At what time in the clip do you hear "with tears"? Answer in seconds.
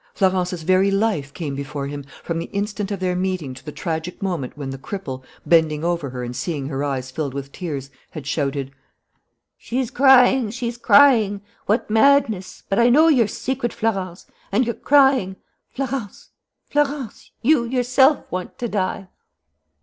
7.35-7.91